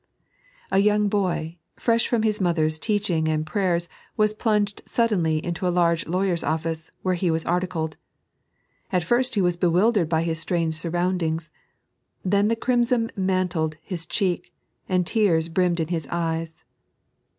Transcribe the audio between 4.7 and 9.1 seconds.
suddenly into a large lawyer's office, where he was articled. At